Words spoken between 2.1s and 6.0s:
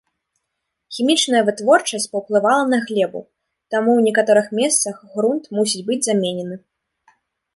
паўплывала на глебу, таму ў некаторых месцах грунт мусіць